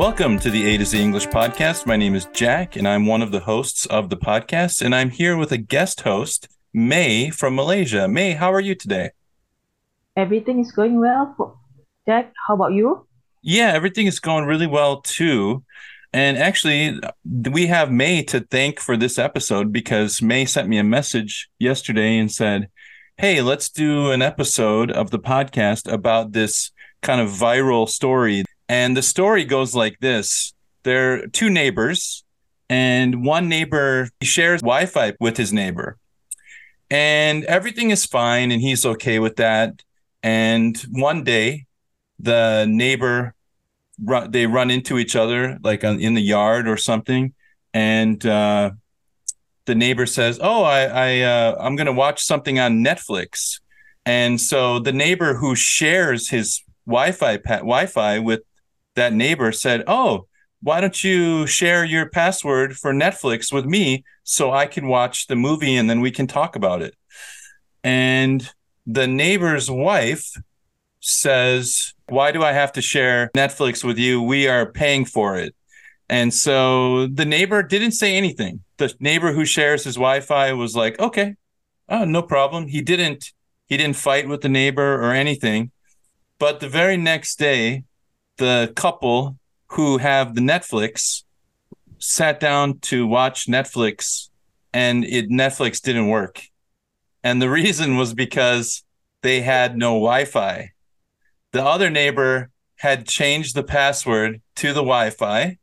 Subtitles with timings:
[0.00, 1.84] Welcome to the A to Z English podcast.
[1.84, 4.80] My name is Jack, and I'm one of the hosts of the podcast.
[4.80, 8.08] And I'm here with a guest host, May from Malaysia.
[8.08, 9.10] May, how are you today?
[10.16, 11.60] Everything is going well.
[12.06, 13.06] Jack, how about you?
[13.42, 15.64] Yeah, everything is going really well too.
[16.14, 16.98] And actually,
[17.50, 22.16] we have May to thank for this episode because May sent me a message yesterday
[22.16, 22.70] and said,
[23.18, 26.70] Hey, let's do an episode of the podcast about this
[27.02, 32.24] kind of viral story and the story goes like this there are two neighbors,
[32.68, 35.98] and one neighbor shares Wi Fi with his neighbor.
[36.88, 39.82] And everything is fine, and he's okay with that.
[40.22, 41.66] And one day,
[42.20, 43.34] the neighbor
[44.28, 47.34] they run into each other like in the yard or something
[47.74, 48.70] and uh,
[49.66, 53.60] the neighbor says oh i, I uh, i'm going to watch something on netflix
[54.06, 58.40] and so the neighbor who shares his wi-fi pa- wi-fi with
[58.94, 60.26] that neighbor said, "Oh,
[60.62, 65.36] why don't you share your password for Netflix with me so I can watch the
[65.36, 66.94] movie and then we can talk about it?"
[67.82, 68.48] And
[68.86, 70.30] the neighbor's wife
[71.00, 74.20] says, "Why do I have to share Netflix with you?
[74.20, 75.54] We are paying for it."
[76.08, 78.64] And so the neighbor didn't say anything.
[78.78, 81.36] The neighbor who shares his Wi-Fi was like, "Okay,
[81.88, 83.32] oh, no problem." He didn't
[83.70, 85.70] he didn't fight with the neighbor or anything.
[86.40, 87.84] But the very next day,
[88.40, 89.36] the couple
[89.68, 91.24] who have the Netflix
[91.98, 94.30] sat down to watch Netflix
[94.72, 96.42] and it Netflix didn't work.
[97.22, 98.82] And the reason was because
[99.22, 100.70] they had no Wi-Fi.
[101.52, 105.58] The other neighbor had changed the password to the Wi-Fi.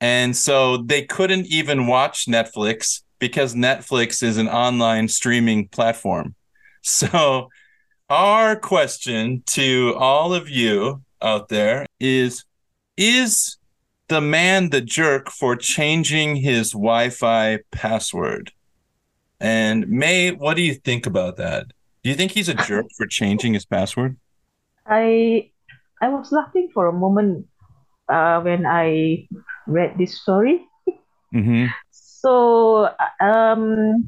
[0.00, 6.34] And so they couldn't even watch Netflix because Netflix is an online streaming platform.
[6.84, 7.48] So
[8.08, 12.44] our question to all of you out there is
[12.96, 13.56] is
[14.08, 18.52] the man the jerk for changing his Wi-Fi password?
[19.40, 21.66] And May, what do you think about that?
[22.02, 24.16] Do you think he's a jerk for changing his password?
[24.86, 25.50] I
[26.00, 27.46] I was laughing for a moment
[28.08, 29.28] uh, when I
[29.66, 30.66] read this story.
[31.34, 31.66] Mm-hmm.
[31.90, 32.90] So
[33.20, 34.04] um,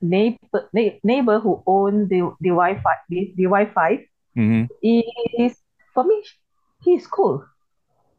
[0.00, 0.68] neighbor
[1.04, 4.06] neighbor who owned the the Wi-Fi the, the Wi-Fi
[4.36, 4.64] mm-hmm.
[4.82, 5.56] is
[5.94, 6.22] for me
[6.82, 7.44] he's cool.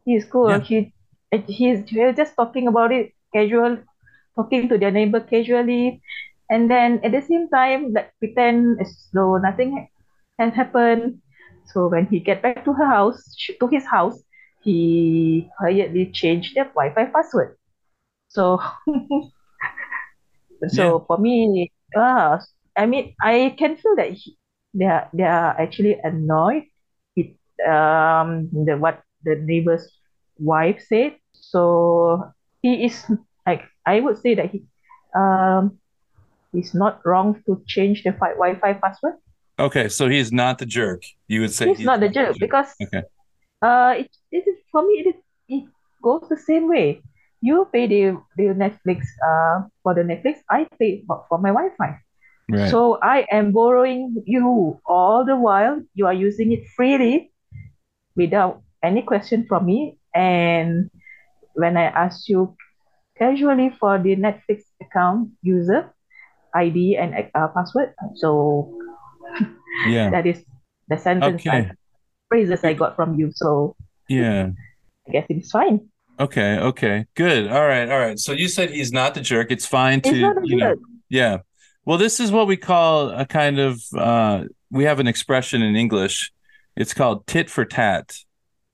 [0.05, 0.49] He's cool.
[0.49, 0.59] Yeah.
[0.59, 0.93] He
[1.47, 1.83] he's
[2.15, 3.77] just talking about it casual,
[4.35, 6.01] talking to their neighbor casually,
[6.49, 9.87] and then at the same time, like pretend as though nothing
[10.39, 11.21] has happened.
[11.65, 14.23] So when he get back to her house, to his house,
[14.63, 17.57] he quietly changed their Wi-Fi password.
[18.29, 18.61] So,
[20.69, 21.05] so yeah.
[21.05, 22.39] for me, uh,
[22.77, 24.37] I mean, I can feel that he,
[24.73, 26.63] they are they are actually annoyed
[27.65, 29.89] um the what the neighbor's
[30.37, 31.15] wife said.
[31.33, 33.05] So he is
[33.45, 34.63] like I would say that he
[35.15, 35.79] um
[36.51, 39.15] he's not wrong to change the fi- Wi-Fi password.
[39.59, 41.01] Okay, so he's not the jerk.
[41.27, 43.03] You would say he's, he's not, the jerk, jerk because okay.
[43.61, 45.63] uh it, it is for me it is it
[46.01, 47.01] goes the same way.
[47.41, 51.99] You pay the the Netflix uh for the Netflix, I pay for, for my Wi-Fi.
[52.49, 52.69] Right.
[52.69, 57.31] So I am borrowing you all the while you are using it freely
[58.17, 59.97] without any question from me.
[60.13, 60.89] And
[61.53, 62.57] when I ask you
[63.17, 65.93] casually for the Netflix account user
[66.53, 68.77] ID and uh, password, so
[69.87, 70.43] yeah, that is
[70.89, 71.69] the sentence okay.
[71.69, 71.71] I,
[72.27, 73.31] phrases I got from you.
[73.33, 73.75] So
[74.09, 74.49] yeah,
[75.07, 75.87] I guess it's fine.
[76.19, 77.47] Okay, okay, good.
[77.47, 78.17] All right, all right.
[78.17, 79.51] So you said he's not the jerk.
[79.51, 80.75] It's fine to, you know,
[81.09, 81.37] yeah.
[81.85, 85.75] Well, this is what we call a kind of uh, we have an expression in
[85.75, 86.31] English
[86.77, 88.15] it's called tit for tat.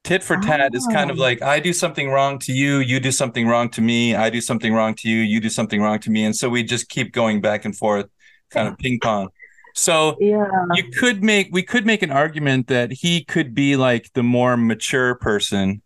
[0.03, 0.77] Tit for tat oh.
[0.77, 1.21] is kind of oh.
[1.21, 4.41] like I do something wrong to you, you do something wrong to me, I do
[4.41, 7.13] something wrong to you, you do something wrong to me, and so we just keep
[7.13, 8.07] going back and forth,
[8.49, 9.29] kind of ping pong.
[9.75, 10.45] So yeah.
[10.75, 14.57] you could make we could make an argument that he could be like the more
[14.57, 15.81] mature person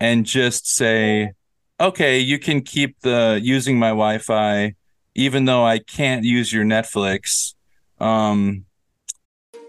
[0.00, 1.32] and just say,
[1.78, 4.74] okay, you can keep the using my Wi-Fi,
[5.14, 7.54] even though I can't use your Netflix.
[8.00, 8.64] Um,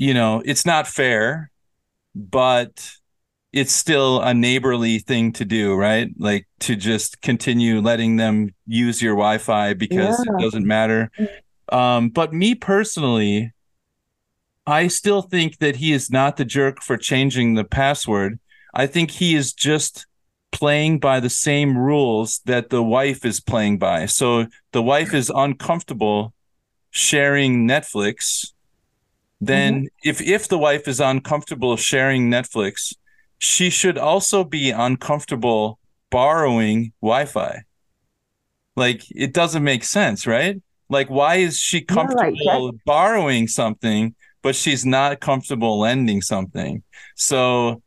[0.00, 1.50] You know, it's not fair,
[2.14, 2.88] but
[3.52, 6.08] it's still a neighborly thing to do, right?
[6.16, 10.32] Like to just continue letting them use your Wi-Fi because Yeah.
[10.32, 11.10] it doesn't matter.
[11.72, 13.52] Um, but me personally,
[14.68, 18.38] I still think that he is not the jerk for changing the password.
[18.72, 20.06] I think he is just
[20.52, 24.06] playing by the same rules that the wife is playing by.
[24.06, 26.34] So the wife is uncomfortable
[26.90, 28.52] sharing Netflix.
[29.40, 30.08] Then mm-hmm.
[30.08, 32.94] if if the wife is uncomfortable sharing Netflix,
[33.38, 35.78] she should also be uncomfortable
[36.10, 37.62] borrowing Wi-Fi.
[38.76, 40.60] Like it doesn't make sense, right?
[40.88, 46.82] Like why is she Yeah, comfortable borrowing something but she's not comfortable lending something?
[47.16, 47.82] So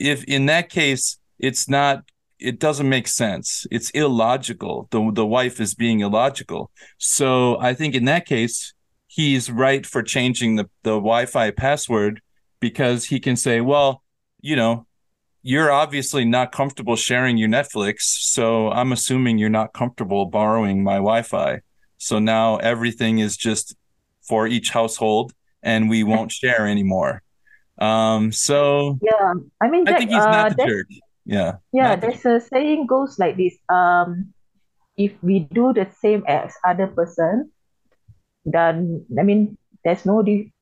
[0.00, 2.04] if in that case it's not
[2.38, 3.66] it doesn't make sense.
[3.70, 4.88] It's illogical.
[4.90, 6.70] The the wife is being illogical.
[6.98, 8.74] So I think in that case
[9.14, 12.20] he's right for changing the the Wi-Fi password
[12.60, 14.02] because he can say, well,
[14.40, 14.86] you know,
[15.42, 18.02] you're obviously not comfortable sharing your Netflix,
[18.34, 21.60] so I'm assuming you're not comfortable borrowing my Wi-Fi.
[21.98, 23.76] So now everything is just
[24.28, 25.32] for each household
[25.62, 27.22] and we won't share anymore.
[27.78, 30.86] Um so Yeah, I mean, I think he's uh, not the jerk.
[31.24, 31.52] Yeah.
[31.72, 33.54] Yeah, not the there's a saying goes like this.
[33.68, 34.32] Um,
[34.96, 37.50] if we do the same as other person,
[38.44, 40.52] then I mean, there's no di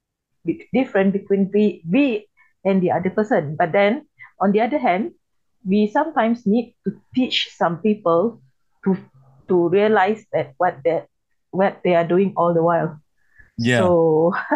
[0.46, 2.28] di- difference between we we
[2.64, 3.56] and the other person.
[3.56, 4.06] But then
[4.40, 5.12] on the other hand,
[5.64, 8.40] we sometimes need to teach some people
[8.84, 8.96] to
[9.48, 11.06] to realize that what that
[11.50, 13.00] what they are doing all the while.
[13.58, 13.80] Yeah.
[13.80, 14.32] So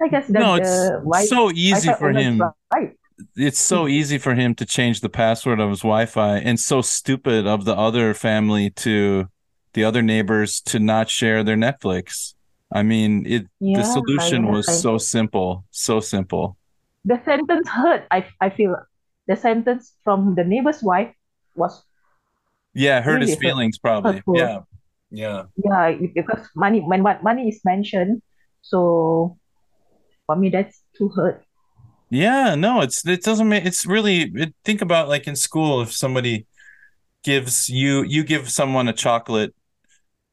[0.00, 2.42] I guess that No, it's wife, so easy for him.
[2.72, 2.96] right.
[3.34, 3.96] It's so mm-hmm.
[3.96, 7.74] easy for him to change the password of his Wi-Fi and so stupid of the
[7.74, 9.28] other family to
[9.76, 12.32] the other neighbors to not share their Netflix.
[12.72, 14.50] I mean, it the solution yeah.
[14.56, 16.56] was so simple, so simple.
[17.04, 18.02] the sentence hurt.
[18.10, 18.74] I I feel
[19.28, 21.12] the sentence from the neighbor's wife
[21.54, 21.84] was
[22.74, 24.18] Yeah, hurt his Really hurt- feelings probably.
[24.18, 24.38] hurtful.
[24.42, 24.60] Yeah.
[25.10, 25.42] Yeah.
[25.62, 28.22] yeah because money when what money is mentioned.
[28.62, 29.38] So
[30.26, 31.44] for me that's too hurt.
[32.10, 35.92] Yeah, no, it's it doesn't make it's really it, think about like in school if
[35.94, 36.46] somebody
[37.22, 39.54] gives you you give someone a chocolate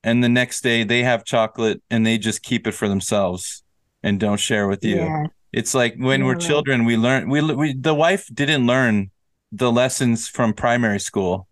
[0.03, 3.63] and the next day they have chocolate and they just keep it for themselves
[4.03, 4.95] and don't share with you.
[4.97, 5.27] Yeah.
[5.51, 6.39] It's like when Yeah, we're right.
[6.39, 9.11] children we learn we, we the wife didn't learn
[9.51, 11.47] the lessons from primary school.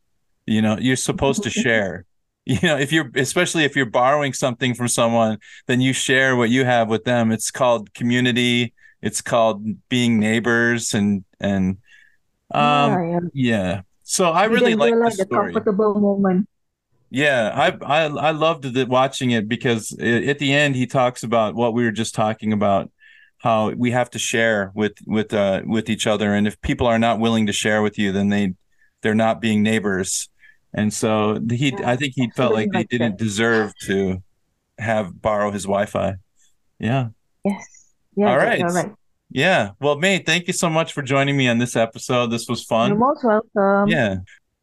[0.46, 2.06] You know, you're supposed to share.
[2.46, 5.38] You know, if you're especially if you're borrowing something from someone,
[5.68, 7.32] then you share what you have with them.
[7.32, 8.74] It's called community.
[9.02, 11.78] It's called being neighbors and and
[12.54, 13.82] um yeah, yeah.
[14.04, 15.54] So I really like the the story.
[15.54, 16.48] comfortable moment.
[17.14, 21.24] Yeah, I I I loved the, watching it because i at the end he talks
[21.24, 22.90] about what we were just talking about,
[23.40, 26.98] how we have to share with with uh with each other, and if people are
[27.00, 28.54] not willing to share with you, then they
[29.02, 30.30] they're not being neighbors,
[30.74, 34.24] and so he I think he felt like they didn't deserve to
[34.80, 36.16] have borrow his Wi-Fi.
[36.80, 37.10] Yeah,
[37.44, 37.66] Yes.
[38.16, 38.60] Yeah, All Jack, right.
[38.60, 38.92] you're right.
[39.30, 39.72] yeah.
[39.80, 42.28] Well, May, thank you so much for joining me on this episode.
[42.28, 42.90] This was fun.
[42.90, 43.90] You're most welcome.
[43.90, 44.18] Yeah.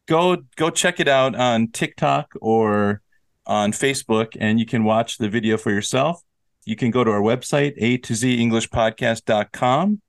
[0.08, 3.02] Go go check it out on TikTok or
[3.46, 6.22] on Facebook and you can watch the video for yourself.
[6.64, 10.00] You can go to our website, a to z english podcast.com.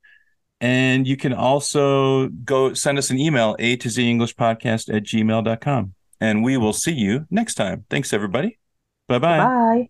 [0.61, 5.03] And you can also go send us an email, a to z english podcast at
[5.03, 5.93] gmail.com.
[6.19, 7.85] And we will see you next time.
[7.89, 8.59] Thanks, everybody.
[9.07, 9.37] Bye bye.
[9.37, 9.89] Bye.